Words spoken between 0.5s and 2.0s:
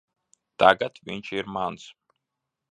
Tagad viņš ir mans.